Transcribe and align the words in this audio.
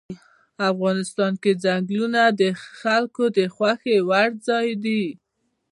افغانستان 0.71 1.33
کې 1.41 1.51
ځنګلونه 1.63 2.21
د 2.39 2.41
خلکو 2.79 3.23
د 3.37 3.39
خوښې 3.55 3.97
وړ 4.09 4.29
ځای 4.47 4.67
دی. 4.83 5.03